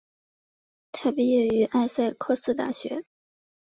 [0.91, 3.03] 他毕业于艾塞克斯大学。